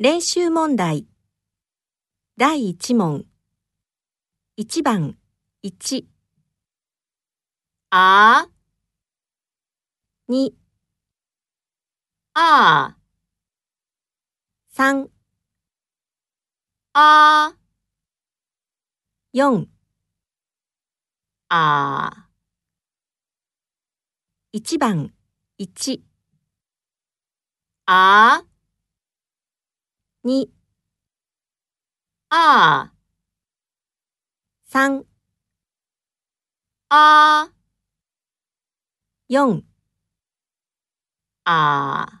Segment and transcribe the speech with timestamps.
[0.00, 1.08] 練習問題。
[2.36, 3.24] 第1問。
[4.56, 5.16] 1番
[5.64, 6.04] 1
[7.90, 8.46] あ。
[10.28, 10.52] 2
[12.34, 12.96] あ。
[14.72, 15.08] 3
[16.92, 17.56] あ。
[19.34, 19.66] 4
[21.48, 22.28] あ。
[24.52, 25.12] 1番
[25.58, 26.00] 1
[27.86, 28.44] あ
[30.28, 30.50] 二
[32.28, 32.92] あ
[34.66, 35.06] 三
[36.90, 37.50] あ
[39.28, 39.64] 4
[41.44, 42.17] あ